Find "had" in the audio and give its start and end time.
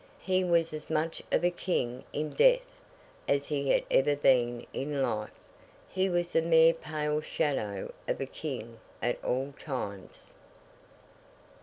3.69-3.83